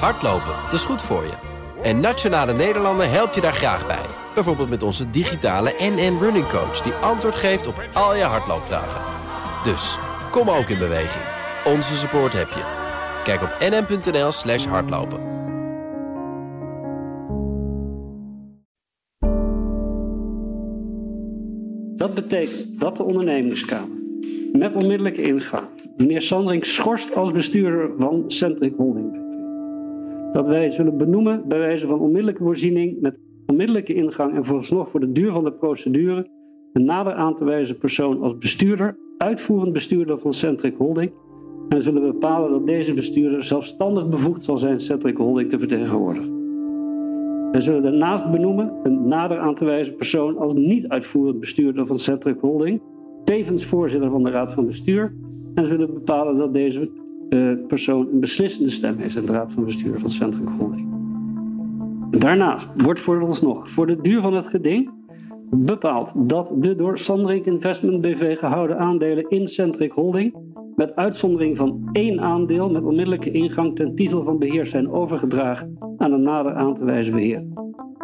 [0.00, 1.32] Hardlopen, dat is goed voor je.
[1.82, 4.06] En Nationale Nederlanden helpt je daar graag bij.
[4.34, 6.80] Bijvoorbeeld met onze digitale NN Running Coach...
[6.80, 9.00] die antwoord geeft op al je hardloopvragen.
[9.64, 9.98] Dus,
[10.30, 11.24] kom ook in beweging.
[11.64, 12.62] Onze support heb je.
[13.24, 15.32] Kijk op nn.nl slash hardlopen.
[21.96, 24.02] Dat betekent dat de ondernemingskamer
[24.52, 25.66] met onmiddellijke ingang
[25.96, 29.23] meneer Sandring schorst als bestuurder van Centric Holding.
[30.34, 35.00] Dat wij zullen benoemen bij wijze van onmiddellijke voorziening met onmiddellijke ingang en vooralsnog voor
[35.00, 36.28] de duur van de procedure
[36.72, 41.12] een nader aan te wijzen persoon als bestuurder, uitvoerend bestuurder van Centric Holding
[41.68, 46.32] en zullen bepalen dat deze bestuurder zelfstandig bevoegd zal zijn Centric Holding te vertegenwoordigen.
[47.52, 51.98] Wij zullen daarnaast benoemen een nader aan te wijzen persoon als niet uitvoerend bestuurder van
[51.98, 52.82] Centric Holding,
[53.24, 55.14] tevens voorzitter van de Raad van Bestuur,
[55.54, 56.90] en zullen bepalen dat deze
[57.34, 60.88] uh, persoon een beslissende stem heeft in de Raad van Bestuur van Centric Holding.
[62.10, 64.90] Daarnaast wordt vooralsnog voor de duur van het geding
[65.50, 70.34] bepaald dat de door Sandring Investment BV gehouden aandelen in Centric Holding
[70.76, 76.12] met uitzondering van één aandeel met onmiddellijke ingang ten titel van beheer zijn overgedragen aan
[76.12, 77.44] een nader aan te wijzen beheer.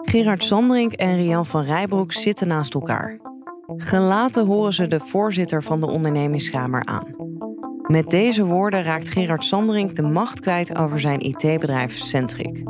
[0.03, 3.21] Gerard Sandring en Rian van Rijbroek zitten naast elkaar.
[3.77, 7.20] Gelaten horen ze de voorzitter van de ondernemingskamer aan.
[7.91, 12.63] Met deze woorden raakt Gerard Sandring de macht kwijt over zijn IT-bedrijf Centric.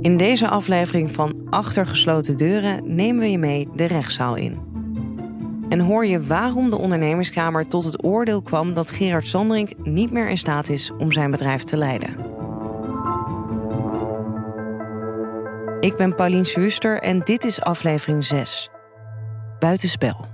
[0.00, 4.60] In deze aflevering van Achter gesloten deuren nemen we je mee de rechtszaal in.
[5.68, 10.28] En hoor je waarom de ondernemingskamer tot het oordeel kwam dat Gerard Sandring niet meer
[10.28, 12.16] in staat is om zijn bedrijf te leiden.
[15.80, 18.70] Ik ben Paulien Schuster en dit is aflevering 6.
[19.58, 20.33] Buitenspel.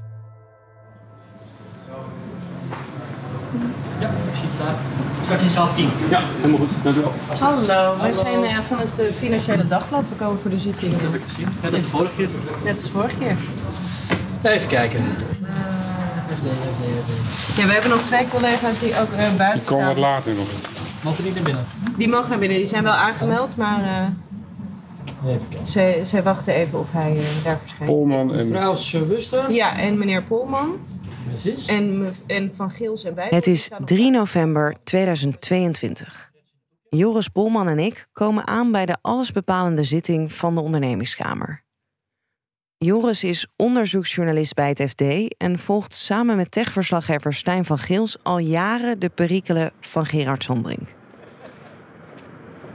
[4.00, 4.74] Ja, ik zie het staan.
[5.24, 5.90] Straks in zaal 10.
[6.10, 6.70] Ja, helemaal goed.
[6.82, 7.12] Dank u wel.
[7.38, 10.08] Hallo, wij zijn uh, van het uh, Financiële Dagblad.
[10.08, 10.92] We komen voor de zitting.
[10.92, 11.48] Dat heb ik gezien.
[11.62, 12.28] Net als de vorige keer.
[12.64, 13.36] Net als vorige keer.
[14.42, 15.04] Even kijken.
[17.56, 20.10] Ja, we hebben nog twee collega's die ook uh, buiten Die komen wat staan.
[20.10, 20.46] later nog.
[21.02, 21.64] Mogen die naar binnen?
[21.96, 22.58] Die mogen naar binnen.
[22.58, 25.66] Die zijn wel aangemeld, maar uh, Even kijken.
[25.66, 27.92] zij, zij wachten even of hij uh, daar verschijnt.
[27.92, 29.50] Polman en Mevrouw Schuster.
[29.52, 30.68] Ja, en meneer Polman
[31.30, 31.66] Precies.
[31.66, 33.26] en, en Van Geels en bij.
[33.30, 36.30] Het is 3 november 2022.
[36.88, 41.64] Joris Polman en ik komen aan bij de allesbepalende zitting van de ondernemingskamer.
[42.76, 45.02] Joris is onderzoeksjournalist bij het FD
[45.36, 50.99] en volgt samen met techverslaggever Stijn van Geels al jaren de perikelen van Gerard Sandring.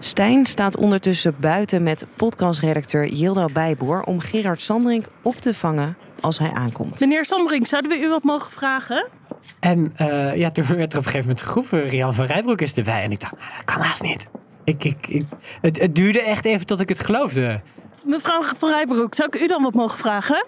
[0.06, 6.40] Stijn staat ondertussen buiten met podcastredacteur Yilda Bijboer om Gerard Sandring op te vangen als
[6.40, 7.00] hij aankomt.
[7.00, 9.08] Meneer Sandring, zouden we u wat mogen vragen?
[9.60, 12.74] En eh, ja, toen werd er op een gegeven moment geroepen, Rian van Rijbroek is
[12.74, 13.02] erbij.
[13.02, 14.28] En ik dacht, nou, dat kan haast niet.
[14.64, 15.26] Ik, ik, ik,
[15.62, 17.62] het, het duurde echt even tot ik het geloofde.
[18.04, 20.46] Mevrouw van Rijbroek, zou ik u dan wat mogen vragen?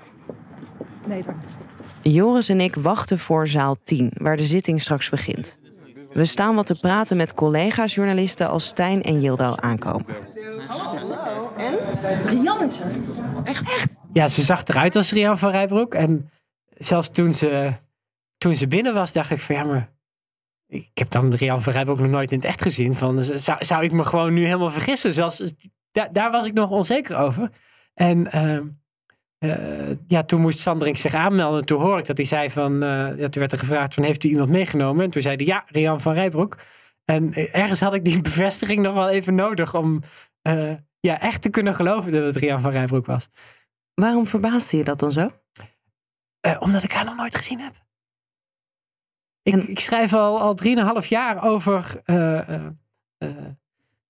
[1.06, 1.38] Nee, dank.
[2.02, 5.58] Joris en ik wachten voor zaal 10, waar de zitting straks begint.
[6.18, 10.06] We staan wat te praten met collega's journalisten als Stijn en Yildo aankomen.
[12.26, 12.92] Rian is er.
[14.14, 15.94] Ja, ze zag eruit als Rian van Rijbroek.
[15.94, 16.30] En
[16.78, 17.74] zelfs toen ze,
[18.38, 19.94] toen ze binnen was, dacht ik van ja, maar...
[20.68, 22.96] Ik heb dan Rian van Rijbroek nog nooit in het echt gezien.
[22.96, 25.14] Van, zou, zou ik me gewoon nu helemaal vergissen?
[25.14, 25.54] Zelfs,
[25.92, 27.52] daar, daar was ik nog onzeker over.
[27.94, 28.68] En ehm,
[29.38, 31.66] eh, ja, toen moest Sandring zich aanmelden.
[31.66, 32.84] Toen hoor ik dat hij zei van...
[32.84, 35.06] eh, ja, toen werd er gevraagd van, heeft u iemand meegenomen?
[35.06, 36.58] En toen zei hij, ja, Rian van Rijbroek.
[37.06, 39.76] En ergens had ik die bevestiging nog wel even nodig...
[39.76, 40.02] om
[40.42, 43.30] eh, ja, echt te kunnen geloven dat het Rian van Rijbroek was.
[43.94, 45.32] Waarom verbaasde je dat dan zo?
[46.60, 47.74] Omdat ik haar nog nooit gezien heb.
[49.42, 52.02] Ik, En- ik schrijf al, al drieënhalf jaar over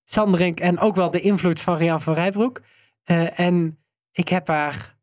[0.04, 2.62] Sanderink en ook wel de invloed van Rian van Rijbroek.
[3.36, 4.97] En ik heb haar,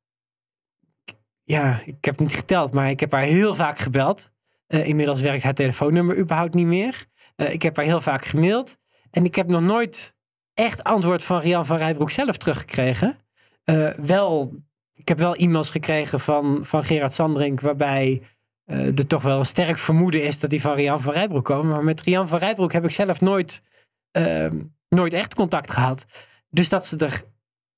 [1.44, 4.30] ja, ik heb niet geteld, maar ik heb haar heel vaak gebeld.
[4.66, 7.04] Eh, inmiddels werkt haar telefoonnummer überhaupt niet meer.
[7.36, 8.76] Eh, ik heb haar heel vaak gemaild.
[9.10, 10.14] En ik heb nog nooit
[10.54, 13.18] echt antwoord van Rian van Rijbroek zelf teruggekregen.
[13.64, 14.62] Eh, wel
[14.94, 18.22] ik heb wel e-mails gekregen van, van Gerard Sandring, waarbij
[18.64, 21.70] er toch wel een sterk vermoeden is dat die van Rian van Rijbroek komen.
[21.70, 23.62] Maar met Rian van Rijbroek heb ik zelf nooit,
[24.10, 26.06] ehm, nooit echt contact gehad.
[26.50, 27.22] Dus dat ze er,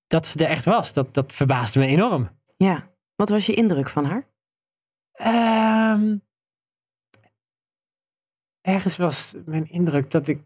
[0.07, 2.31] dat ze er echt was, dat, dat verbaasde me enorm.
[2.57, 4.29] Ja, wat was je indruk van haar?
[5.13, 6.17] Ehm,
[8.61, 10.45] ergens was mijn indruk dat ik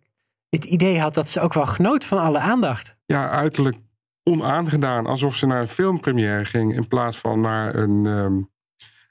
[0.49, 2.97] het idee had dat ze ook wel genoot van alle aandacht.
[3.07, 3.77] Ja, uiterlijk
[4.23, 5.07] onaangedaan.
[5.07, 8.43] Alsof ze naar een filmpremière ging in plaats van naar een, ehm,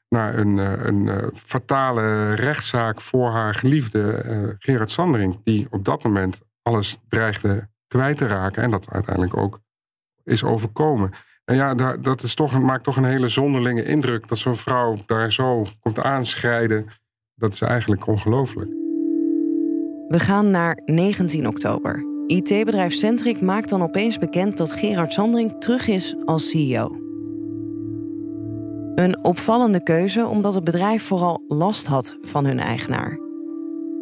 [0.09, 5.41] naar een, eh, een eh, fatale rechtszaak voor haar geliefde eh, Gerard Sandering.
[5.43, 8.63] Die op dat moment alles dreigde kwijt te raken.
[8.63, 9.59] En dat uiteindelijk ook
[10.23, 11.11] is overkomen.
[11.53, 15.65] Ja, dat is toch, maakt toch een hele zonderlinge indruk dat zo'n vrouw daar zo
[15.81, 16.87] komt aanschrijden.
[17.35, 18.69] Dat is eigenlijk ongelooflijk.
[20.07, 22.05] We gaan naar 19 oktober.
[22.27, 26.95] IT-bedrijf Centric maakt dan opeens bekend dat Gerard Sandring terug is als CEO.
[28.95, 33.17] Een opvallende keuze omdat het bedrijf vooral last had van hun eigenaar.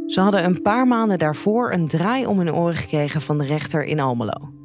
[0.06, 3.84] Ze hadden een paar maanden daarvoor een draai om hun oren gekregen van de rechter
[3.84, 4.57] in Almelo.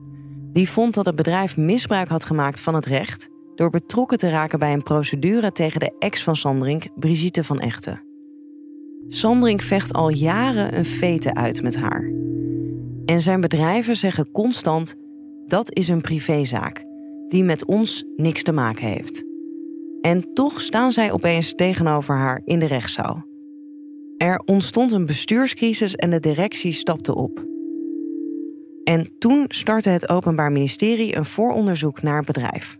[0.52, 4.58] Die vond dat het bedrijf misbruik had gemaakt van het recht door betrokken te raken
[4.58, 8.02] bij een procedure tegen de ex van Sandring, Brigitte van Echten.
[9.08, 12.10] Sandring vecht al jaren een fete uit met haar.
[13.04, 14.94] En zijn bedrijven zeggen constant:
[15.46, 16.84] dat is een privézaak
[17.28, 19.24] die met ons niks te maken heeft.
[20.00, 23.24] En toch staan zij opeens tegenover haar in de rechtszaal.
[24.16, 27.51] Er ontstond een bestuurscrisis en de directie stapte op.
[28.84, 32.76] En toen startte het Openbaar Ministerie een vooronderzoek naar het bedrijf.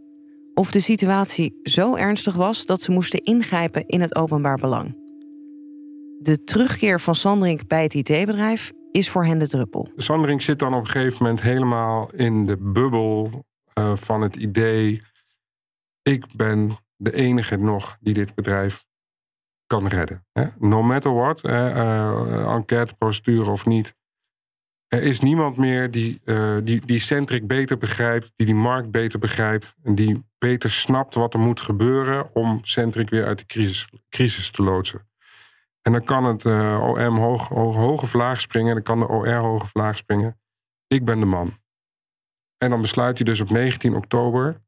[0.55, 5.01] Of de situatie zo ernstig was dat ze moesten ingrijpen in het openbaar belang.
[6.19, 9.93] De terugkeer van Sandring bij het IT-bedrijf is voor hen de druppel.
[9.97, 13.45] Sandring zit dan op een gegeven moment helemaal in de bubbel
[13.79, 15.03] uh, van het idee:
[16.03, 18.85] ik ben de enige nog die dit bedrijf
[19.67, 20.27] kan redden.
[20.33, 20.47] Hè?
[20.59, 23.95] No matter what, uh, enquêteprocedure of niet.
[24.93, 29.19] Er is niemand meer die, uh, die, die Centric beter begrijpt, die die markt beter
[29.19, 33.89] begrijpt en die beter snapt wat er moet gebeuren om Centric weer uit de crisis,
[34.09, 35.09] crisis te loodsen.
[35.83, 39.35] En dan kan het uh, OM hoog, hoge vlaag springen en dan kan de OR
[39.35, 40.41] hoge vlaag springen.
[40.87, 41.51] Ik ben de man.
[42.57, 44.61] En dan besluit hij dus op 19 oktober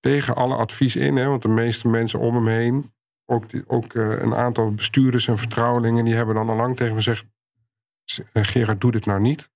[0.00, 2.92] tegen alle advies in, hè, want de meeste mensen om hem heen,
[3.26, 6.94] ook, die, ook uh, een aantal bestuurders en vertrouwelingen, die hebben dan al lang tegen
[6.94, 7.26] me gezegd:
[8.32, 9.50] Gerard, doe dit nou niet.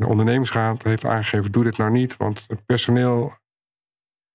[0.00, 3.38] De ondernemingsraad heeft aangegeven: doe dit nou niet, want het personeel.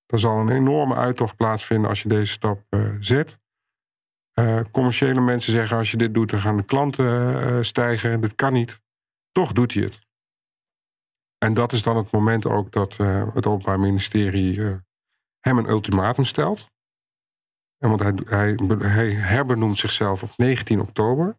[0.06, 3.40] Er zal een enorme uittocht plaatsvinden als je deze stap uh, zet.
[4.40, 8.22] Uh, commerciële mensen zeggen: als je dit doet, dan gaan de klanten uh, stijgen.
[8.22, 8.82] Dat kan niet.
[9.32, 10.00] Toch doet hij het.
[11.38, 12.98] En dat is dan het moment ook dat
[13.34, 14.60] het Openbaar Ministerie
[15.40, 16.72] hem een ultimatum stelt.
[17.78, 21.38] En want hij, hij, hij herbenoemt zichzelf op 19 oktober.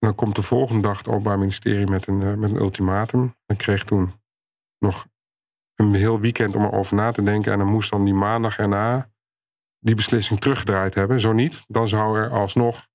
[0.00, 3.34] En dan komt de volgende dag het Openbaar Ministerie met een, uh, met een ultimatum.
[3.46, 4.12] Hij kreeg toen
[4.78, 5.06] nog
[5.74, 7.52] een heel weekend om erover na te denken.
[7.52, 9.10] En dan moest dan die maandag erna
[9.78, 11.20] die beslissing teruggedraaid hebben.
[11.20, 12.88] Zo niet, dan zou er alsnog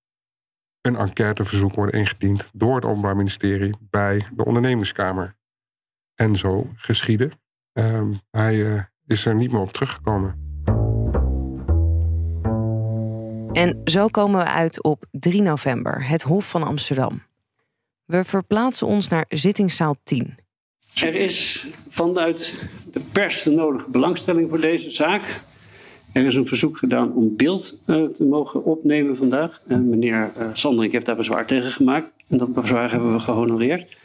[0.82, 5.38] een enquêteverzoek worden ingediend door het Openbaar Ministerie bij de ondernemingskamer.
[6.16, 7.32] En zo geschieden.
[7.74, 10.45] Uh, hij uh, is er niet meer op teruggekomen.
[13.56, 17.24] En zo komen we uit op 3 november, het Hof van Amsterdam.
[18.06, 20.38] We verplaatsen ons naar zittingszaal 10.
[20.96, 25.22] Er is vanuit de pers de nodige belangstelling voor deze zaak.
[26.14, 29.62] Er is een verzoek gedaan om beeld uh, te mogen opnemen vandaag.
[29.68, 32.12] En meneer uh, Sandring heeft daar bezwaar tegen gemaakt.
[32.28, 33.98] En dat bezwaar hebben we gehonoreerd.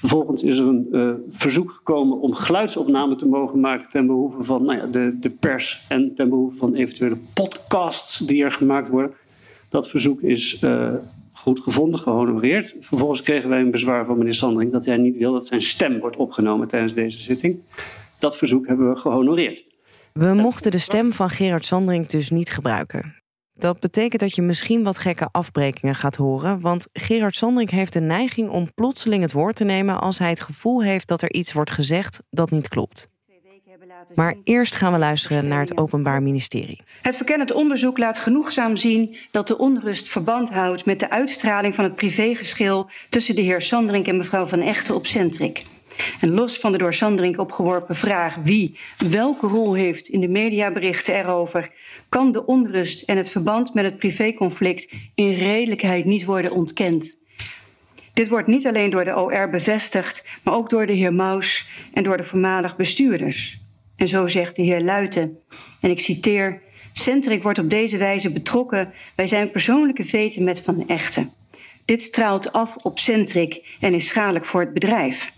[0.00, 4.64] Vervolgens is er een uh, verzoek gekomen om geluidsopname te mogen maken ten behoeve van
[4.64, 9.12] nou ja, de, de pers en ten behoeve van eventuele podcasts die er gemaakt worden.
[9.70, 10.94] Dat verzoek is uh,
[11.32, 12.76] goed gevonden, gehonoreerd.
[12.80, 15.98] Vervolgens kregen wij een bezwaar van meneer Sandring dat hij niet wil dat zijn stem
[15.98, 17.58] wordt opgenomen tijdens deze zitting.
[18.18, 19.64] Dat verzoek hebben we gehonoreerd.
[20.12, 23.19] We mochten de stem van Gerard Sandring dus niet gebruiken.
[23.60, 28.00] Dat betekent dat je misschien wat gekke afbrekingen gaat horen, want Gerard Sandring heeft de
[28.00, 31.52] neiging om plotseling het woord te nemen als hij het gevoel heeft dat er iets
[31.52, 33.08] wordt gezegd dat niet klopt.
[34.14, 36.82] Maar eerst gaan we luisteren naar het Openbaar Ministerie.
[37.02, 41.84] Het verkennend onderzoek laat genoegzaam zien dat de onrust verband houdt met de uitstraling van
[41.84, 45.64] het privégeschil tussen de heer Sandring en mevrouw Van Echten op Centric.
[46.20, 48.78] En los van de door Sandring opgeworpen vraag wie
[49.10, 51.70] welke rol heeft in de mediaberichten erover,
[52.08, 57.18] kan de onrust en het verband met het privéconflict in redelijkheid niet worden ontkend.
[58.12, 62.02] Dit wordt niet alleen door de OR bevestigd, maar ook door de heer Maus en
[62.02, 63.58] door de voormalig bestuurders.
[63.96, 65.38] En zo zegt de heer Luiten,
[65.80, 66.60] en ik citeer:
[66.92, 71.30] Centric wordt op deze wijze betrokken bij zijn persoonlijke veten met Van Echten.
[71.84, 75.32] Dit straalt af op Centric en is schadelijk voor het bedrijf.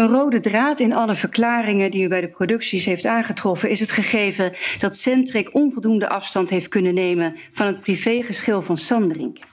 [0.00, 3.90] Een rode draad in alle verklaringen die u bij de producties heeft aangetroffen is het
[3.90, 9.44] gegeven dat Centric onvoldoende afstand heeft kunnen nemen van het privégeschil van Sandring.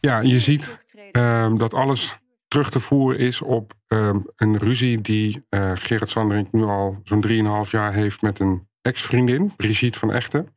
[0.00, 0.78] Ja, je ziet
[1.12, 2.14] um, dat alles
[2.48, 7.64] terug te voeren is op um, een ruzie die uh, Gerard Sandring nu al zo'n
[7.64, 10.56] 3,5 jaar heeft met een ex-vriendin, Brigitte van Echten.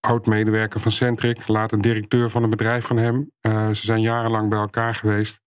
[0.00, 3.30] Oud-medewerker van Centric, later directeur van een bedrijf van hem.
[3.40, 5.40] Uh, ze zijn jarenlang bij elkaar geweest.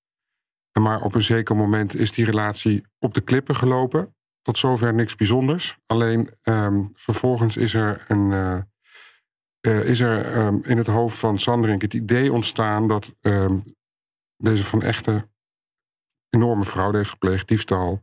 [0.80, 4.16] Maar op een zeker moment is die relatie op de klippen gelopen.
[4.42, 5.78] Tot zover niks bijzonders.
[5.86, 8.58] Alleen ehm, vervolgens is er, een, uh,
[9.68, 13.64] uh, is er um, in het hoofd van Sanderink het idee ontstaan dat um,
[14.38, 15.30] deze van echte
[16.30, 18.00] enorme fraude heeft gepleegd, diefstal,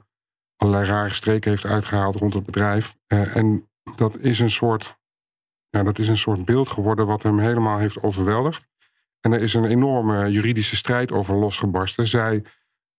[0.57, 2.97] allerlei rare streken heeft uitgehaald rond het bedrijf.
[3.07, 4.99] Uh, en dat is een soort,
[5.71, 8.67] ja, dat is een soort beeld geworden wat hem helemaal heeft overweldigd.
[9.21, 12.07] En er is een enorme juridische strijd over losgebarsten.
[12.07, 12.45] Zij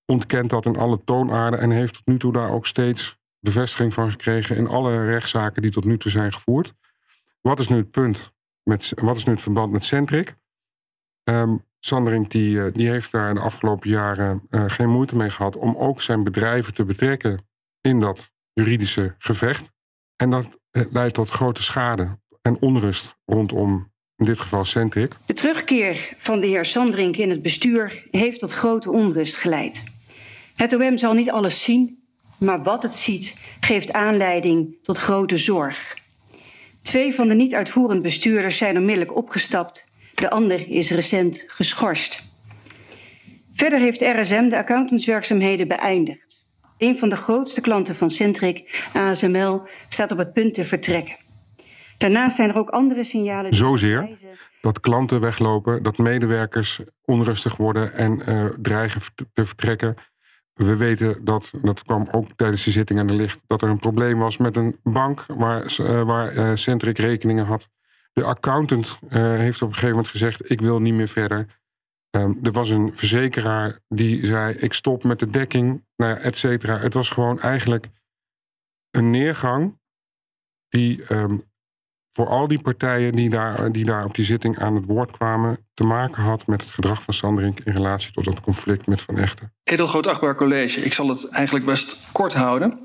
[0.05, 4.11] ontkent dat in alle toonaarden en heeft tot nu toe daar ook steeds bevestiging van
[4.11, 6.73] gekregen in alle rechtszaken die tot nu toe zijn gevoerd.
[7.41, 8.33] Wat is nu het punt?
[8.63, 10.35] Met, wat is nu het verband met Centric?
[11.23, 15.75] Um, Sandering die, die heeft daar de afgelopen jaren uh, geen moeite mee gehad om
[15.75, 17.47] ook zijn bedrijven te betrekken
[17.81, 19.71] in dat juridische gevecht.
[20.15, 25.11] En dat leidt tot grote schade en onrust rondom in dit geval Centric.
[25.25, 29.92] De terugkeer van de heer Sandrink in het bestuur heeft tot grote onrust geleid.
[30.55, 31.97] Het OM zal niet alles zien,
[32.39, 35.97] maar wat het ziet geeft aanleiding tot grote zorg.
[36.83, 39.87] Twee van de niet uitvoerend bestuurders zijn onmiddellijk opgestapt.
[40.15, 42.23] De ander is recent geschorst.
[43.53, 46.43] Verder heeft RSM de accountantswerkzaamheden beëindigd.
[46.77, 51.15] Een van de grootste klanten van Centric, ASML, staat op het punt te vertrekken.
[51.97, 53.53] Daarnaast zijn er ook andere signalen.
[53.53, 54.17] Zozeer
[54.61, 59.01] dat klanten weglopen, dat medewerkers onrustig worden en uh, dreigen
[59.33, 59.95] te vertrekken.
[60.53, 63.79] We weten dat, dat kwam ook tijdens de zitting aan de licht, dat er een
[63.79, 67.69] probleem was met een bank waar, uh, waar uh, Centric rekeningen had.
[68.13, 71.61] De accountant heeft op een gegeven moment gezegd: Ik wil niet meer verder.
[72.15, 76.35] Um, er was een verzekeraar die zei: Ik stop met de dekking, nou ja, et
[76.35, 76.77] cetera.
[76.77, 77.89] Het was gewoon eigenlijk
[78.91, 79.79] een neergang
[80.69, 81.43] die um,
[82.13, 85.83] voor al die partijen die daar, die op die zitting aan het woord kwamen, te
[85.83, 89.53] maken had met het gedrag van Sanderink in relatie tot dat conflict met Van Echten.
[89.63, 92.79] Edelgroot Achtbaar College, ik zal het eigenlijk best kort houden.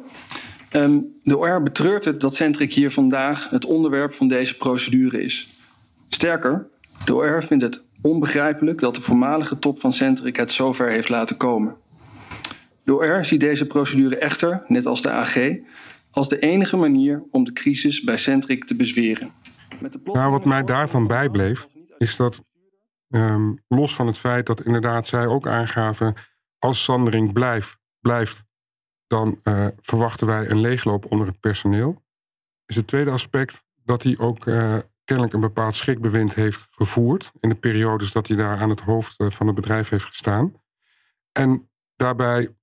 [0.73, 5.47] Um, de OR betreurt het dat Centric hier vandaag het onderwerp van deze procedure is.
[6.09, 6.67] Sterker,
[7.05, 11.37] de OR vindt het onbegrijpelijk dat de voormalige top van Centric het zover heeft laten
[11.37, 11.75] komen.
[12.85, 15.37] De OR ziet deze procedure echter, net als de AG,
[16.19, 19.31] als de enige manier om de crisis bij Centric te bezweren.
[20.05, 22.43] Nou, wat mij daarvan bijbleef, is dat
[23.09, 26.15] um, los van het feit dat inderdaad zij ook aangaven,
[26.59, 28.45] als Sandering blijft, blijft
[29.07, 32.03] dan uh, verwachten wij een leegloop onder het personeel.
[32.67, 37.49] Is het tweede aspect dat hij ook uh, kennelijk een bepaald schrikbewind heeft gevoerd in
[37.49, 40.55] de periodes dat hij daar aan het hoofd uh, van het bedrijf heeft gestaan.
[41.33, 42.57] En daarbij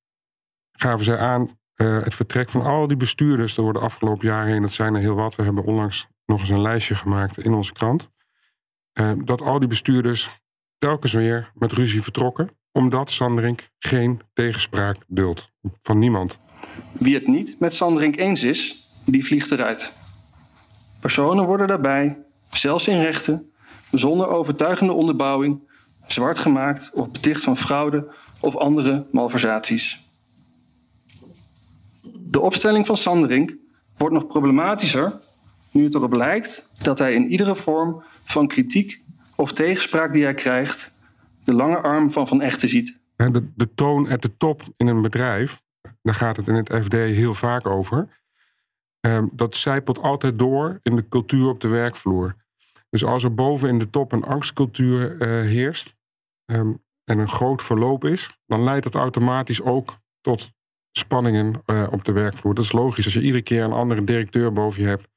[0.72, 4.62] gaven zij aan uh, het vertrek van al die bestuurders door de afgelopen jaren heen,
[4.62, 5.36] dat zijn er heel wat.
[5.36, 8.12] We hebben onlangs nog eens een lijstje gemaakt in onze krant.
[8.94, 10.30] Uh, dat al die bestuurders
[10.78, 15.52] telkens weer met ruzie vertrokken, omdat Sanderink geen tegenspraak duldt
[15.82, 16.40] van niemand.
[16.92, 19.94] Wie het niet met Sanderink eens is, die vliegt eruit.
[21.02, 22.18] Personen worden daarbij,
[22.50, 23.52] zelfs in rechten,
[23.92, 25.70] zonder overtuigende onderbouwing,
[26.08, 28.08] zwart gemaakt of beticht van fraude
[28.40, 30.05] of andere malversaties.
[32.28, 33.56] De opstelling van Sanderink
[33.98, 35.20] wordt nog problematischer
[35.72, 39.00] nu het erop lijkt dat hij in iedere vorm van kritiek
[39.36, 40.92] of tegenspraak die hij krijgt
[41.44, 43.00] de lange arm van Van Echten ziet.
[43.16, 45.62] De, toon at de top in een bedrijf,
[46.02, 48.24] daar gaat het in het FD heel vaak over.
[49.00, 52.36] Um, dat zijpelt altijd door in de cultuur op de werkvloer.
[52.90, 55.20] Dus als er boven in de top een angstcultuur uh,
[55.52, 55.96] heerst
[56.46, 60.52] um, en een groot verloop is, dan leidt dat automatisch ook tot
[60.98, 62.56] spanningen uh, op de werkvloer.
[62.56, 63.06] Dat is logisch.
[63.06, 65.08] Als je iedere keer een andere directeur boven je hebt.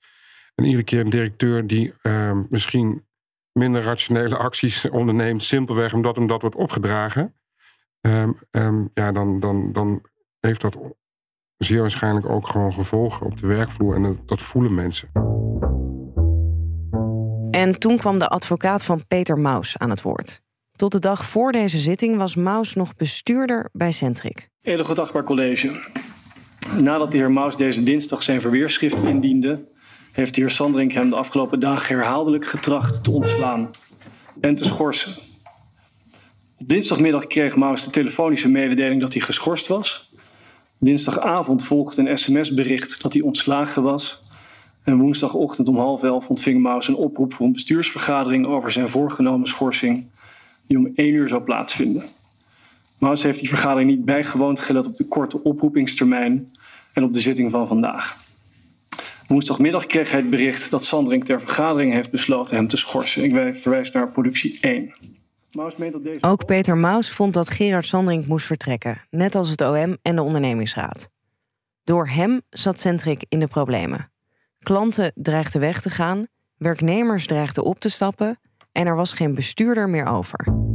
[0.54, 3.06] En iedere keer een directeur die uh, misschien
[3.52, 5.42] minder rationele acties onderneemt.
[5.42, 7.34] Simpelweg omdat hem dat wordt opgedragen.
[8.00, 10.02] Um, um, ja, dan, dan, dan
[10.40, 10.78] heeft dat
[11.56, 13.94] zeer waarschijnlijk ook gewoon gevolgen op de werkvloer.
[13.94, 15.08] En dat, dat voelen mensen.
[17.50, 20.40] En toen kwam de advocaat van Peter Maus aan het woord.
[20.72, 24.47] Tot de dag voor deze zitting was Maus nog bestuurder bij Centric.
[24.64, 25.70] Achtbaar college.
[26.80, 29.64] Nadat de heer Maus deze dinsdag zijn verweerschrift indiende,
[30.12, 33.70] heeft de heer Sandring hem de afgelopen dagen herhaaldelijk getracht te ontslaan
[34.40, 35.12] en te schorsen.
[36.58, 40.10] Dinsdagmiddag kreeg Maus de telefonische mededeling dat hij geschorst was.
[40.78, 44.22] Dinsdagavond volgde een sms-bericht dat hij ontslagen was.
[44.84, 49.48] En woensdagochtend om half elf ontving Maus een oproep voor een bestuursvergadering over zijn voorgenomen
[49.48, 50.10] schorsing,
[50.66, 52.02] die om één uur zou plaatsvinden.
[52.98, 56.48] Maus heeft die vergadering niet bijgewoond, gelet op de korte oproepingstermijn
[56.92, 58.16] en op de zitting van vandaag.
[59.26, 63.24] Woensdagmiddag kreeg hij het bericht dat Sandring ter vergadering heeft besloten hem te schorsen.
[63.24, 64.94] Ik verwijs naar productie 1.
[65.52, 66.22] Maus meent dat deze...
[66.22, 70.22] Ook Peter Maus vond dat Gerard Sandring moest vertrekken, net als het OM en de
[70.22, 71.08] ondernemingsraad.
[71.84, 74.12] Door hem zat Centric in de problemen.
[74.58, 76.26] Klanten dreigden weg te gaan,
[76.56, 78.40] werknemers dreigden op te stappen
[78.72, 80.66] en er was geen bestuurder meer over.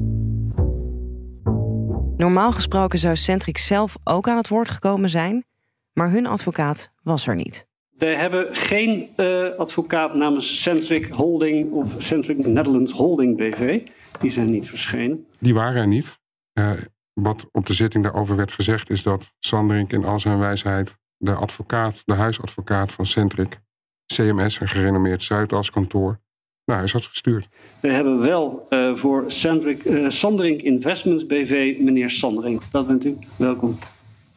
[2.17, 5.45] Normaal gesproken zou Centric zelf ook aan het woord gekomen zijn,
[5.93, 7.67] maar hun advocaat was er niet.
[7.89, 13.81] We hebben geen uh, advocaat namens Centric Holding of Centric Netherlands Holding BV.
[14.19, 15.25] Die zijn niet verschenen.
[15.39, 16.19] Die waren er niet.
[16.53, 16.71] Uh,
[17.13, 21.33] wat op de zitting daarover werd gezegd is dat Sanderink in al zijn wijsheid de
[21.33, 23.61] advocaat, de huisadvocaat van Centric,
[24.05, 26.21] CMS, een gerenommeerd Zuidaskantoor,
[26.65, 27.47] naar huis had gestuurd.
[27.81, 32.71] We hebben wel uh, voor Sandring, uh, Sanderink Investments BV meneer Sanderink.
[32.71, 33.15] Dat bent u.
[33.37, 33.75] Welkom.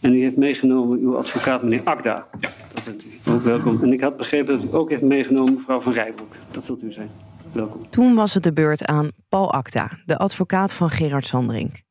[0.00, 2.26] En u heeft meegenomen uw advocaat meneer Akda.
[2.40, 2.50] Ja.
[2.74, 3.30] Dat bent u.
[3.30, 3.82] Ook welkom.
[3.82, 6.34] En ik had begrepen dat u ook heeft meegenomen mevrouw Van Rijbroek.
[6.50, 7.10] Dat zult u zijn.
[7.52, 7.90] Welkom.
[7.90, 11.84] Toen was het de beurt aan Paul Akda, de advocaat van Gerard Sanderink.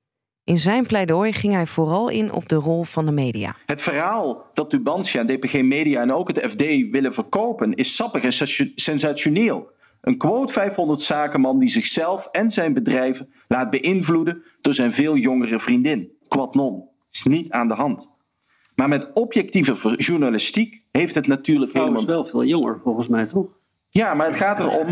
[0.44, 3.56] In zijn pleidooi ging hij vooral in op de rol van de media.
[3.66, 6.62] Het verhaal dat Tubantia, DPG Media en ook het FD
[6.92, 8.34] willen verkopen is sappig en
[8.76, 9.74] sensationeel.
[10.06, 15.60] Een quote 500 zakenman die zichzelf en zijn bedrijven laat beïnvloeden door zijn veel jongere
[15.60, 16.12] vriendin.
[16.28, 16.84] Quad non.
[17.12, 18.10] Is niet aan de hand.
[18.76, 22.00] Maar met objectieve journalistiek heeft het natuurlijk helemaal...
[22.00, 23.48] is wel veel jonger volgens mij, toch?
[23.90, 24.88] Ja, maar het gaat erom.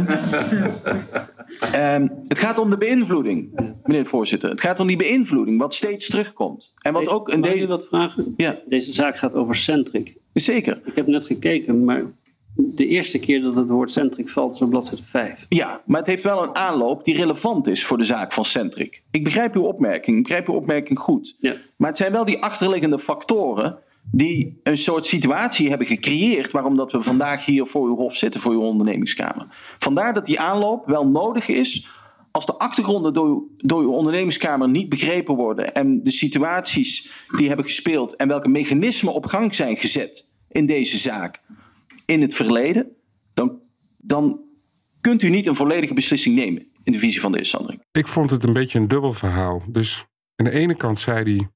[1.75, 3.51] um, het gaat om de beïnvloeding,
[3.83, 4.49] meneer de voorzitter.
[4.49, 6.73] Het gaat om die beïnvloeding, wat steeds terugkomt.
[6.81, 7.67] En wat deze, ook in deze.
[7.67, 8.33] wat vragen?
[8.37, 8.59] Ja.
[8.65, 10.17] Deze zaak gaat over Centric.
[10.33, 10.81] Zeker.
[10.85, 12.03] Ik heb net gekeken, maar
[12.55, 15.45] de eerste keer dat het woord Centric valt is op bladzijde 5.
[15.49, 19.01] Ja, maar het heeft wel een aanloop die relevant is voor de zaak van Centric.
[19.11, 21.35] Ik begrijp uw opmerking, ik begrijp uw opmerking goed.
[21.39, 21.53] Ja.
[21.77, 23.77] Maar het zijn wel die achterliggende factoren
[24.11, 28.41] die een soort situatie hebben gecreëerd waarom dat we vandaag hier voor uw hof zitten,
[28.41, 29.45] voor uw ondernemingskamer.
[29.79, 31.87] Vandaar dat die aanloop wel nodig is
[32.31, 37.65] als de achtergronden door, door uw ondernemingskamer niet begrepen worden en de situaties die hebben
[37.65, 41.41] gespeeld en welke mechanismen op gang zijn gezet in deze zaak
[42.13, 42.95] in het verleden,
[43.33, 43.61] dan,
[43.97, 44.39] dan
[45.01, 48.29] kunt u niet een volledige beslissing nemen in de visie van de heer Ik vond
[48.29, 49.63] het een beetje een dubbel verhaal.
[49.67, 51.47] Dus aan de ene kant zei hij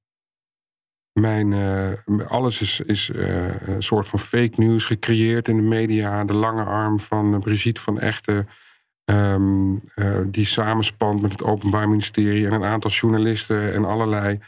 [1.12, 6.24] mijn, uh, alles is, is uh, een soort van fake news gecreëerd in de media.
[6.24, 8.48] De lange arm van Brigitte van Echten.
[9.04, 14.38] Um, uh, die samenspant met het Openbaar Ministerie en een aantal journalisten en allerlei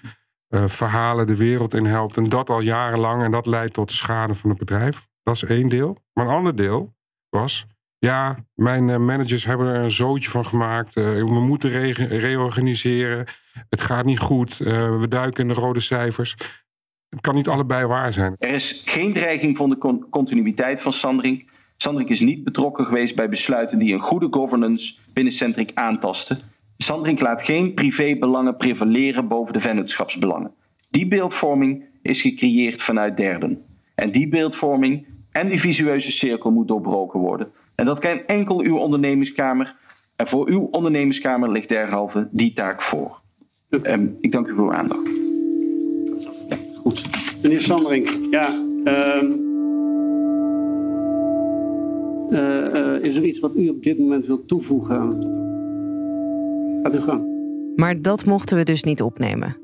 [0.66, 2.16] verhalen de wereld in helpt.
[2.16, 3.22] En dat al jarenlang.
[3.22, 5.08] En dat leidt tot de schade van het bedrijf.
[5.22, 5.96] Dat is één deel.
[6.12, 6.94] Maar een ander deel
[7.28, 7.66] was.
[7.98, 10.94] Ja, mijn managers hebben er een zootje van gemaakt.
[10.94, 13.26] we moeten re reorganiseren.
[13.68, 14.56] Het gaat niet goed.
[14.56, 16.36] we duiken in de rode cijfers.
[17.08, 18.36] Het kan niet allebei waar zijn.
[18.38, 21.50] Er is geen dreiging van de continuïteit van Sandring.
[21.76, 26.38] Sandring is niet betrokken geweest bij besluiten die een goede governance binnen Centric aantasten.
[26.76, 30.54] Sandring laat geen privébelangen prevaleren boven de vennootschapsbelangen.
[30.90, 33.58] Die beeldvorming is gecreëerd vanuit derden.
[34.00, 37.48] En die beeldvorming en die visueuze cirkel moet doorbroken worden.
[37.74, 39.76] En dat kan enkel uw ondernemingskamer.
[40.16, 43.20] En voor uw ondernemingskamer ligt derhalve die taak voor.
[43.70, 45.08] Um, ik dank u voor uw aandacht.
[46.76, 47.08] Goed.
[47.42, 48.48] Meneer Sandring, ja.
[48.84, 49.22] Uh,
[52.30, 55.12] uh, uh, is er iets wat u op dit moment wilt toevoegen?
[56.82, 57.28] Gaat u gang.
[57.76, 59.56] Maar dat mochten we dus niet opnemen.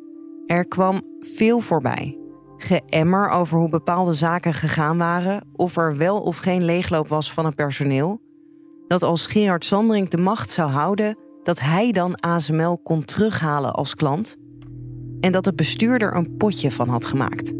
[0.46, 2.25] Er kwam veel voorbij.
[2.56, 7.44] Geëmmer over hoe bepaalde zaken gegaan waren, of er wel of geen leegloop was van
[7.44, 8.20] het personeel.
[8.86, 13.94] Dat als Gerard Sandring de macht zou houden, dat hij dan ASML kon terughalen als
[13.94, 14.36] klant
[15.20, 17.52] en dat de bestuurder een potje van had gemaakt.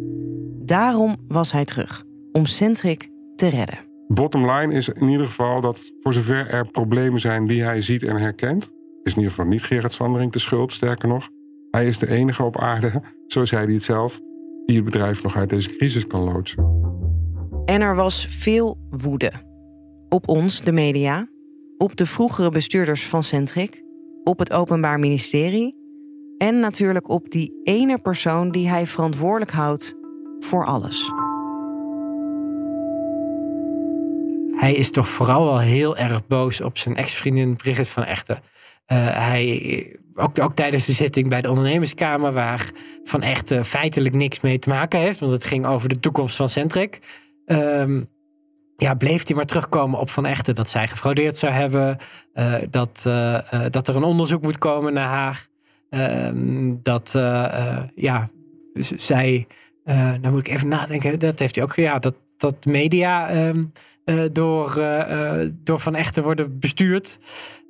[0.65, 3.79] Daarom was hij terug, om Centric te redden.
[4.09, 8.03] Bottom line is in ieder geval dat voor zover er problemen zijn die hij ziet
[8.03, 11.29] en herkent, is in ieder geval niet Gerard Sandering de schuld, sterker nog.
[11.71, 14.21] Hij is de enige op aarde, zo zei hij het zelf,
[14.67, 16.75] die het bedrijf nog uit deze crisis kan loodsen.
[17.65, 19.33] En er was veel woede.
[20.09, 21.29] Op ons, de media,
[21.79, 23.83] op de vroegere bestuurders van Centric,
[24.25, 25.77] op het Openbaar Ministerie
[26.39, 29.95] en natuurlijk op die ene persoon die hij verantwoordelijk houdt
[30.39, 31.13] voor alles.
[34.57, 38.37] Hij is toch vooral wel heel erg boos op zijn ex-vriendin Brigitte van Echten.
[38.37, 38.43] Uh,
[39.29, 42.71] hij, ook, ook, tijdens de zitting bij de ondernemerskamer, waar
[43.05, 46.49] Van Echten feitelijk niks mee te maken heeft, want het ging over de toekomst van
[46.49, 46.99] Centric.
[47.47, 48.09] Um,
[48.77, 51.97] ja, bleef hij maar terugkomen op Van Echten dat zij gefraudeerd zou hebben,
[52.35, 53.39] uh, dat, uh,
[53.71, 55.47] dat er een onderzoek moet komen naar haar.
[55.91, 57.11] Ehm, dat,
[57.95, 58.29] ja,
[58.97, 59.47] zij,
[59.85, 63.73] nou moet ik even nadenken, dat heeft hij ook, ja, dat, dat media um,
[64.33, 64.75] door,
[65.63, 67.19] door Van Echten worden bestuurd.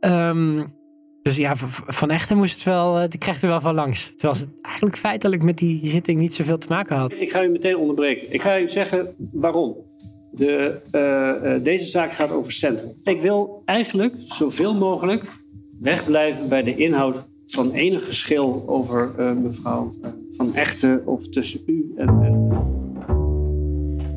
[0.00, 0.75] Um,
[1.26, 4.12] Dus ja, Van Echten moest het wel, eh, die kreeg er wel van langs.
[4.16, 7.12] Terwijl ze eigenlijk feitelijk met die zitting niet zoveel te maken had.
[7.12, 8.32] Ik ga u meteen onderbreken.
[8.32, 9.76] Ik ga u zeggen waarom.
[10.30, 12.90] De, uh, uh, deze zaak gaat over centrum.
[13.04, 15.24] Ik wil eigenlijk zoveel mogelijk
[15.80, 19.90] wegblijven bij de inhoud van enig geschil over uh, mevrouw
[20.36, 22.48] Van Echten of tussen u en.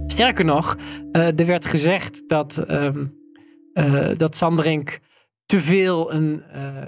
[0.08, 0.78] Sterker nog,
[1.12, 3.18] er werd gezegd dat, um,
[4.18, 5.00] dat Sanderink
[5.50, 6.86] te veel een uh,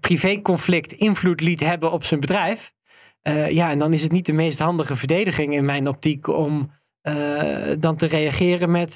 [0.00, 2.74] privéconflict invloed liet hebben op zijn bedrijf.
[3.22, 6.70] Uh, ja, en dan is het niet de meest handige verdediging in mijn optiek om
[7.78, 8.94] dan te reageren met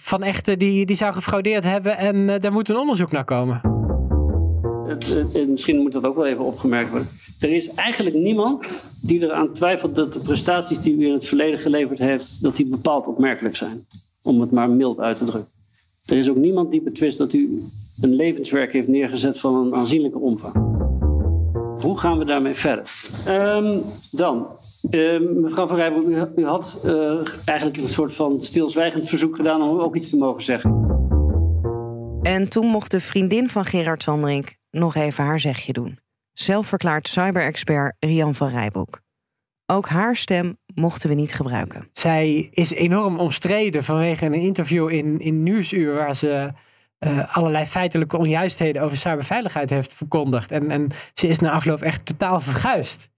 [0.00, 3.60] van echte die, die zou gefraudeerd hebben en daar moet een onderzoek naar komen.
[5.48, 7.08] misschien moet dat ook wel even opgemerkt worden.
[7.40, 8.66] Er is eigenlijk niemand
[9.02, 12.68] die eraan twijfelt dat de prestaties die u in het verleden geleverd heeft, dat die
[12.68, 13.86] bepaald opmerkelijk zijn.
[14.22, 15.52] Om het maar mild uit te drukken.
[16.06, 17.62] Er is ook niemand die betwist dat u
[18.00, 20.54] een levenswerk heeft neergezet van een aanzienlijke omvang.
[21.82, 22.90] Hoe gaan we daarmee verder?
[23.28, 24.46] Um, dan,
[24.90, 29.62] uh, mevrouw Van Rijbroek, u, u had uh, eigenlijk een soort van stilzwijgend verzoek gedaan
[29.62, 30.86] om ook iets te mogen zeggen.
[32.22, 35.98] En toen mocht de vriendin van Gerard Sandrink nog even haar zegje doen.
[36.32, 39.00] Zelfverklaard cyber-expert Rian van Rijbroek.
[39.66, 41.88] Ook haar stem mochten we niet gebruiken.
[41.92, 45.94] Zij is enorm omstreden vanwege een interview in, in Nieuwsuur...
[45.94, 46.52] waar ze
[46.98, 50.50] uh, allerlei feitelijke onjuistheden over cyberveiligheid heeft verkondigd.
[50.50, 53.10] En, en ze is na afloop echt totaal verguisd.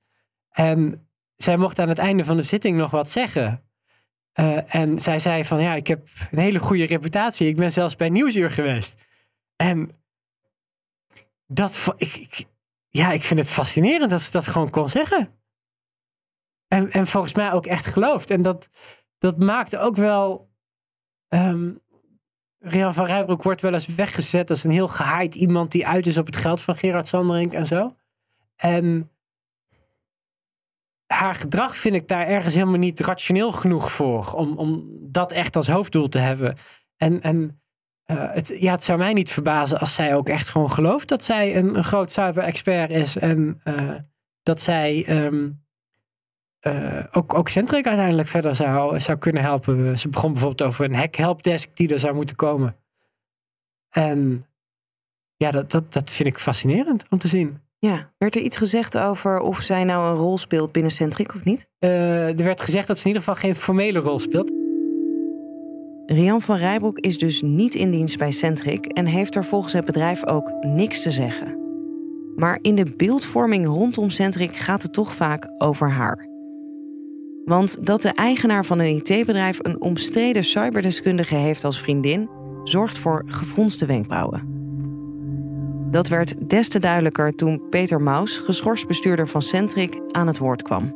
[0.50, 3.64] En zij mocht aan het einde van de zitting nog wat zeggen.
[4.34, 7.48] Uh, en zij zei van ja, ik heb een hele goede reputatie.
[7.48, 8.96] Ik ben zelfs bij Nieuwsuur geweest.
[9.56, 9.90] En
[11.46, 12.44] dat, ik, ik,
[12.88, 15.38] ja, ik vind het fascinerend dat ze dat gewoon kon zeggen.
[16.68, 18.30] En, en volgens mij ook echt gelooft.
[18.30, 18.68] En dat,
[19.18, 20.50] dat maakt ook wel
[21.28, 21.80] um,
[22.62, 26.18] Rian van Rijbroek wordt wel eens weggezet als een heel gehaaid iemand die uit is
[26.18, 27.96] op het geld van Gerard Sanderink en zo.
[28.56, 29.10] En
[31.06, 34.32] haar gedrag vind ik daar ergens helemaal niet rationeel genoeg voor.
[34.32, 36.54] Om, om dat echt als hoofddoel te hebben.
[36.96, 37.62] En, en
[38.06, 41.24] uh, het, ja, het zou mij niet verbazen als zij ook echt gewoon gelooft dat
[41.24, 43.16] zij een, een groot cyber-expert is.
[43.16, 43.94] En uh,
[44.42, 45.64] dat zij um,
[46.62, 49.98] uh, ook, ook Centric uiteindelijk verder zou, zou kunnen helpen.
[49.98, 52.76] Ze begon bijvoorbeeld over een hack helpdesk die er zou moeten komen.
[53.90, 54.46] En
[55.36, 57.60] ja, dat, dat, dat vind ik fascinerend om te zien.
[57.78, 61.44] Ja, werd er iets gezegd over of zij nou een rol speelt binnen Centric of
[61.44, 61.68] niet?
[61.78, 64.52] Uh, er werd gezegd dat ze in ieder geval geen formele rol speelt.
[66.06, 69.84] Rian van Rijbroek is dus niet in dienst bij Centric en heeft er volgens het
[69.84, 71.58] bedrijf ook niks te zeggen.
[72.36, 76.29] Maar in de beeldvorming rondom Centric gaat het toch vaak over haar.
[77.50, 82.28] Want dat de eigenaar van een IT-bedrijf een omstreden cyberdeskundige heeft als vriendin,
[82.64, 84.42] zorgt voor gefronste wenkbrauwen.
[85.90, 90.62] Dat werd des te duidelijker toen Peter Maus, geschorst bestuurder van Centric, aan het woord
[90.62, 90.94] kwam.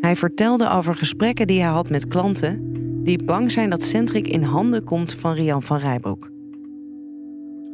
[0.00, 4.42] Hij vertelde over gesprekken die hij had met klanten die bang zijn dat Centric in
[4.42, 6.30] handen komt van Rian van Rijbroek.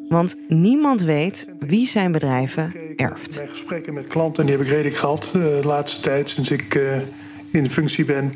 [0.09, 3.37] Want niemand weet wie zijn bedrijven erft.
[3.37, 6.75] Mijn gesprekken met klanten die heb ik redelijk gehad uh, de laatste tijd sinds ik
[6.75, 6.97] uh,
[7.51, 8.33] in functie ben.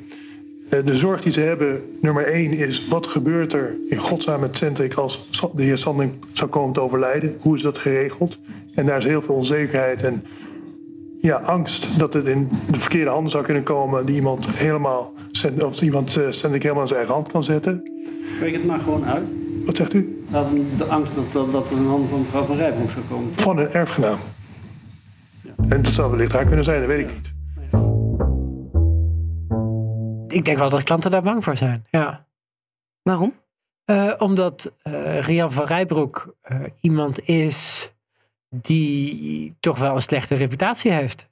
[0.70, 4.56] Uh, de zorg die ze hebben, nummer één, is wat gebeurt er in godsnaam met
[4.56, 7.36] Centric als de heer Sanding zou komen te overlijden?
[7.40, 8.38] Hoe is dat geregeld?
[8.74, 10.22] En daar is heel veel onzekerheid en
[11.20, 15.12] ja, angst dat het in de verkeerde handen zou kunnen komen, die iemand helemaal,
[15.58, 17.90] of iemand uh, Centric helemaal in zijn eigen hand kan zetten.
[18.36, 19.24] Spreek het maar gewoon uit.
[19.66, 20.24] Wat zegt u?
[20.76, 23.32] De angst dat, dat, dat het in handen van mevrouw Van Rijbroek zou komen.
[23.34, 24.18] Van een erfgenaam.
[25.42, 25.50] Ja.
[25.68, 27.31] En dat zou wellicht haar kunnen zijn, dat weet ik niet.
[30.32, 32.26] Ik denk wel dat klanten daar bang voor zijn, ja.
[33.02, 33.40] Waarom?
[33.90, 37.90] Uh, omdat uh, Rian van Rijbroek uh, iemand is
[38.48, 41.30] die toch wel een slechte reputatie heeft.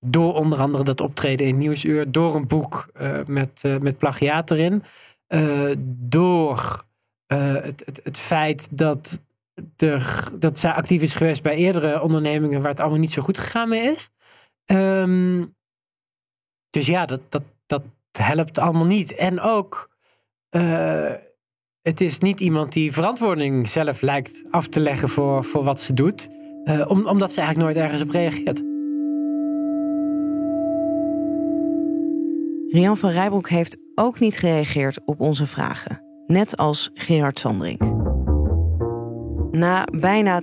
[0.00, 2.88] Door onder andere dat optreden in Nieuwsuur, door een boek
[3.26, 4.82] met, met plagiaat erin,
[5.86, 6.84] door
[7.26, 9.20] het, het, het feit dat,
[9.76, 13.38] er, dat zij actief is geweest bij eerdere ondernemingen waar het allemaal niet zo goed
[13.38, 14.10] gegaan mee is.
[14.66, 15.54] Um,
[16.70, 17.82] dus ja, dat, dat, dat
[18.18, 19.14] helpt allemaal niet.
[19.14, 19.90] En ook,
[20.50, 21.10] uh,
[21.82, 25.92] het is niet iemand die verantwoording zelf lijkt af te leggen voor, voor wat ze
[25.92, 26.28] doet.
[26.88, 28.62] Om, omdat ze eigenlijk nooit ergens op reageert.
[32.68, 36.02] Rian van Rijbroek heeft ook niet gereageerd op onze vragen.
[36.26, 37.78] Net als Gerard Sandring.
[39.50, 40.42] Na bijna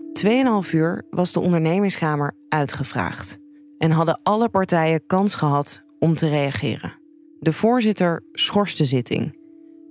[0.66, 3.38] 2,5 uur was de ondernemingskamer uitgevraagd.
[3.78, 7.03] En hadden alle partijen kans gehad om te reageren.
[7.44, 9.38] De voorzitter schorst de zitting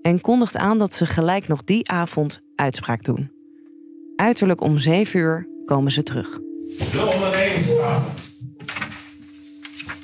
[0.02, 3.30] en kondigt aan dat ze gelijk nog die avond uitspraak doen.
[4.16, 6.40] Uiterlijk om 7 uur komen ze terug.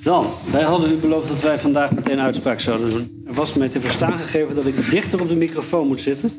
[0.03, 3.23] Dan, wij hadden u beloofd dat wij vandaag meteen uitspraak zouden doen.
[3.27, 6.31] Er was mij te verstaan gegeven dat ik dichter op de microfoon moet zitten.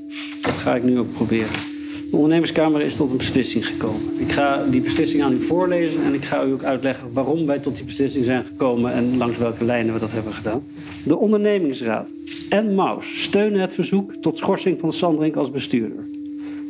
[0.42, 1.79] Dat ga ik nu ook proberen.
[2.10, 4.02] De ondernemerskamer is tot een beslissing gekomen.
[4.18, 7.60] Ik ga die beslissing aan u voorlezen en ik ga u ook uitleggen waarom wij
[7.60, 10.64] tot die beslissing zijn gekomen en langs welke lijnen we dat hebben gedaan.
[11.06, 12.10] De ondernemingsraad
[12.50, 16.06] en Maus steunen het verzoek tot schorsing van Sandrink als bestuurder.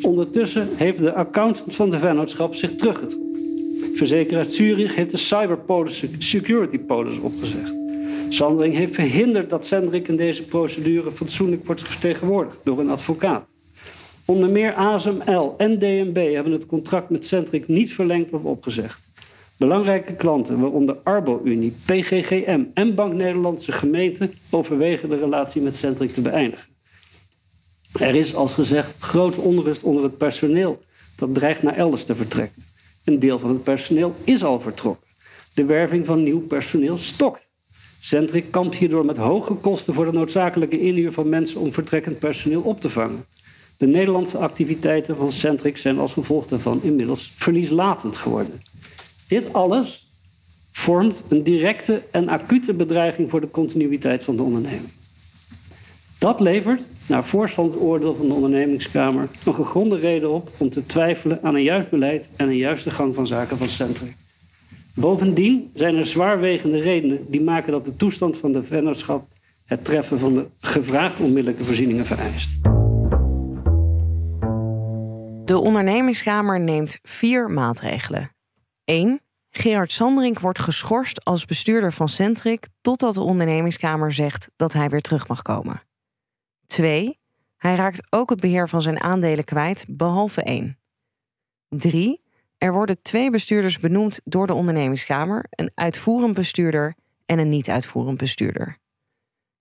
[0.01, 3.27] Ondertussen heeft de accountant van de vennootschap zich teruggetrokken.
[3.93, 7.73] Verzekeraar Zurich heeft de Cyberpolis Security Polis opgezegd.
[8.29, 13.48] Sandring heeft verhinderd dat Sendrik in deze procedure fatsoenlijk wordt vertegenwoordigd door een advocaat.
[14.29, 18.99] Onder meer ASML en DNB hebben het contract met Centric niet verlengd of opgezegd.
[19.57, 26.21] Belangrijke klanten, waaronder Arbo-Unie, PGGM en Bank Nederlandse Gemeente, overwegen de relatie met Centric te
[26.21, 26.67] beëindigen.
[27.99, 30.81] Er is, als gezegd, grote onrust onder het personeel
[31.15, 32.63] dat dreigt naar elders te vertrekken.
[33.05, 35.07] Een deel van het personeel is al vertrokken.
[35.53, 37.47] De werving van nieuw personeel stokt.
[38.01, 42.61] Centric kampt hierdoor met hoge kosten voor de noodzakelijke inhuur van mensen om vertrekkend personeel
[42.61, 43.25] op te vangen.
[43.79, 48.61] De Nederlandse activiteiten van Centric zijn als gevolg daarvan inmiddels verlieslatend geworden.
[49.27, 50.07] Dit alles
[50.71, 54.89] vormt een directe en acute bedreiging voor de continuïteit van de onderneming.
[56.17, 61.55] Dat levert, naar voorstandsoordeel van de ondernemingskamer, een gegronde reden op om te twijfelen aan
[61.55, 64.13] een juist beleid en een juiste gang van zaken van Centric.
[64.93, 69.27] Bovendien zijn er zwaarwegende redenen die maken dat de toestand van de vennootschap
[69.65, 72.78] het treffen van de gevraagde onmiddellijke voorzieningen vereist.
[75.49, 78.35] De ondernemingskamer neemt vier maatregelen.
[78.83, 79.21] 1.
[79.49, 85.01] Gerard Sanderink wordt geschorst als bestuurder van Centric totdat de ondernemingskamer zegt dat hij weer
[85.01, 85.83] terug mag komen.
[86.65, 87.19] 2.
[87.57, 90.79] Hij raakt ook het beheer van zijn aandelen kwijt, behalve 1.
[91.69, 92.21] 3.
[92.57, 98.77] Er worden twee bestuurders benoemd door de ondernemingskamer: een uitvoerend bestuurder en een niet-uitvoerend bestuurder.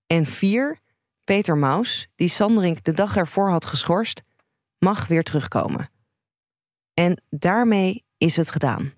[0.06, 0.80] En 4.
[1.24, 4.22] Peter Maus, die Sanderink de dag ervoor had geschorst,
[4.78, 5.90] mag weer terugkomen.
[6.94, 8.92] En daarmee is het gedaan.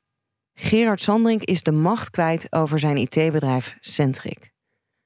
[0.54, 4.52] Gerard Sanderink is de macht kwijt over zijn IT-bedrijf Centric.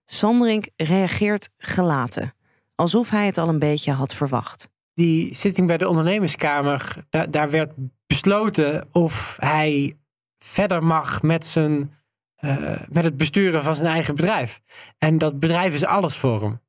[0.05, 2.35] Sanderink reageert gelaten,
[2.75, 4.69] alsof hij het al een beetje had verwacht.
[4.95, 7.73] Die zitting bij de ondernemerskamer, daar, werd
[8.07, 9.99] besloten of hij
[10.39, 11.95] verder mag met, zijn,
[12.41, 14.61] uh, met het besturen van zijn eigen bedrijf.
[14.99, 16.61] En dat bedrijf is alles voor hem.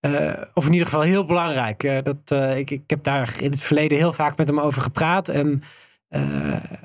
[0.00, 1.82] Uh, of in ieder geval heel belangrijk.
[1.82, 5.28] Uh, dat, ik, ik heb daar in het verleden heel vaak met hem over gepraat.
[5.28, 5.62] En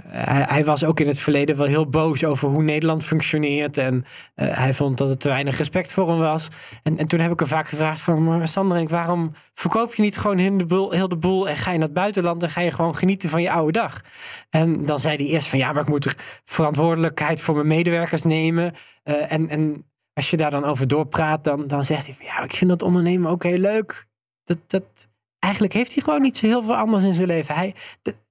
[0.07, 3.77] hij, hij, was ook in het verleden wel heel boos over hoe Nederland functioneert.
[3.77, 6.47] En hij vond dat er te weinig respect voor hem was.
[6.83, 8.47] En, en toen heb ik hem vaak gevraagd van...
[8.47, 11.49] Sanderink, waarom verkoop je niet gewoon heel de, boel, heel de boel...
[11.49, 14.01] en ga je naar het buitenland en ga je gewoon genieten van je oude dag?
[14.49, 15.59] En dan zei hij eerst van...
[15.59, 18.73] ja, maar ik moet er verantwoordelijkheid voor mijn medewerkers nemen.
[19.03, 22.25] En, en als je daar dan over doorpraat, dan, dan zegt hij van...
[22.25, 24.07] ja, ik vind dat ondernemen ook heel leuk.
[24.43, 24.57] Dat...
[24.67, 25.11] dat
[25.43, 27.55] eigenlijk heeft hij gewoon niet zo heel veel anders in zijn leven.
[27.55, 27.75] Hij,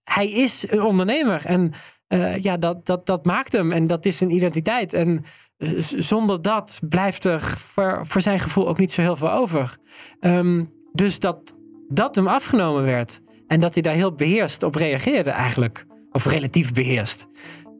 [0.05, 1.47] hij is een ondernemer.
[1.47, 1.73] En
[2.09, 3.73] uh, ja, dat, dat, dat maakt hem.
[3.73, 4.93] En dat is zijn identiteit.
[4.93, 5.25] En
[5.59, 9.77] uh, zonder dat blijft er voor, voor zijn gevoel ook niet zo heel veel over.
[10.21, 11.55] Um, dus dat
[11.89, 13.21] dat hem afgenomen werd.
[13.47, 15.87] En dat hij daar heel beheerst op reageerde eigenlijk.
[16.13, 17.27] Of relatief beheerst.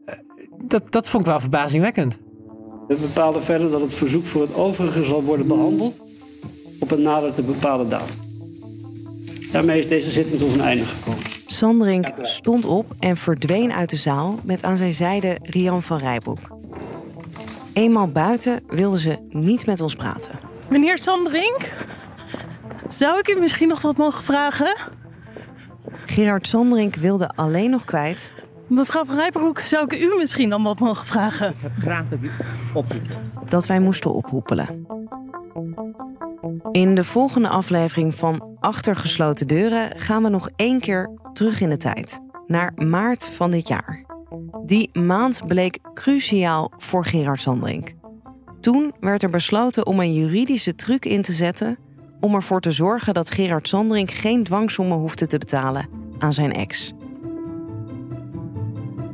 [0.05, 0.15] Uh,
[0.67, 2.19] dat, dat vond ik wel verbazingwekkend.
[2.87, 6.01] We bepalen verder dat het verzoek voor het overige zal worden behandeld
[6.79, 8.15] op een nader te bepalen datum.
[9.51, 11.21] Daarmee is deze zitting tot een einde gekomen.
[11.47, 16.39] Sanderink stond op en verdween uit de zaal met aan zijn zijde Rian van Rijbroek.
[17.73, 20.39] Eenmaal buiten wilden ze niet met ons praten.
[20.69, 21.71] Meneer Sanderink,
[22.87, 24.77] zou ik u misschien nog wat mogen vragen?
[26.05, 28.33] Gerard Sanderink wilde alleen nog kwijt.
[28.73, 31.49] Mevrouw van Rijbroek, zou ik u misschien dan wat mogen vragen?
[31.49, 32.31] Ik heb graag dat u.
[33.47, 34.87] Dat wij moesten ophoepelen.
[36.71, 41.69] In de volgende aflevering van Achter gesloten deuren gaan we nog één keer terug in
[41.69, 44.05] de tijd, naar maart van dit jaar.
[44.65, 47.95] Die maand bleek cruciaal voor Gerard Sandring.
[48.59, 51.77] Toen werd er besloten om een juridische truc in te zetten
[52.19, 56.93] om ervoor te zorgen dat Gerard Sandring geen dwangsommen hoefde te betalen aan zijn ex.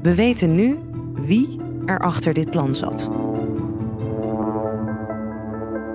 [0.10, 0.80] We weten nu
[1.13, 3.10] wie er achter dit plan zat.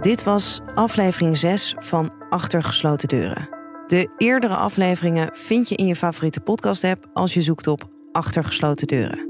[0.00, 3.48] Dit was aflevering 6 van Achter gesloten deuren.
[3.86, 8.86] De eerdere afleveringen vind je in je favoriete podcast-app als je zoekt op Achter gesloten
[8.86, 9.28] deuren.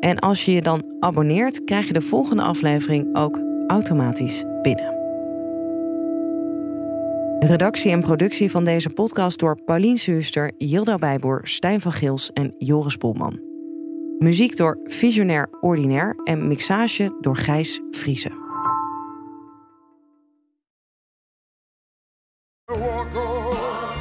[0.00, 4.96] En als je je dan abonneert, krijg je de volgende aflevering ook automatisch binnen.
[7.38, 12.54] Redactie en productie van deze podcast door Paulien Suuster, Yilda Bijboer, Stijn van Gils en
[12.58, 13.47] Joris Polman.
[14.18, 18.32] Muziek door Visionair Ordinair en mixage door Gijs Vriezen.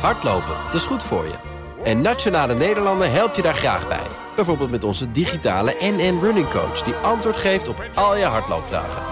[0.02, 1.36] Hardlopen, dat is goed voor je.
[1.84, 4.08] En Nationale Nederlanden helpt je daar graag bij.
[4.36, 6.84] Bijvoorbeeld met onze digitale NN Running Coach...
[6.84, 9.04] die antwoord geeft op al je hardloopvragen.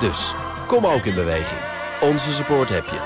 [0.00, 0.34] Dus,
[0.66, 1.60] kom ook in beweging.
[2.00, 3.00] Onze support heb je.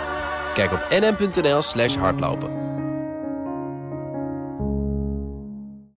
[0.54, 2.75] Kijk op nn.nl slash hardlopen.